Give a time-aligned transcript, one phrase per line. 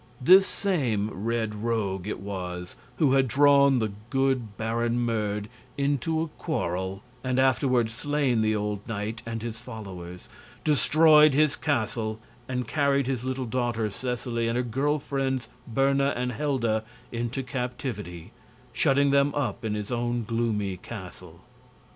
[0.19, 5.45] This same Red Rogue it was who had drawn the good Baron Merd
[5.77, 10.27] into a quarrel and afterward slain the old knight and his followers,
[10.63, 12.19] destroyed his castle,
[12.49, 18.31] and carried his little daughter Seseley and her girl friends, Berna and Helda, into captivity,
[18.73, 21.41] shutting them up in his own gloomy castle.